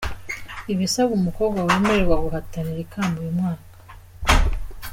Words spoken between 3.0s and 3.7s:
uyu mwaka:.